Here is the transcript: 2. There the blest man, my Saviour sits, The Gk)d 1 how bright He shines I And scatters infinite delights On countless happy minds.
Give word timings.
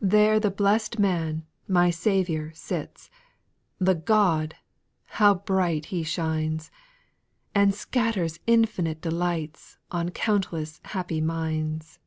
2. 0.00 0.08
There 0.08 0.40
the 0.40 0.50
blest 0.50 0.98
man, 0.98 1.46
my 1.68 1.88
Saviour 1.88 2.50
sits, 2.52 3.12
The 3.78 3.94
Gk)d 3.94 4.52
1 4.54 4.58
how 5.04 5.34
bright 5.36 5.84
He 5.84 6.02
shines 6.02 6.72
I 7.54 7.60
And 7.60 7.72
scatters 7.72 8.40
infinite 8.48 9.00
delights 9.00 9.78
On 9.92 10.08
countless 10.08 10.80
happy 10.86 11.20
minds. 11.20 12.00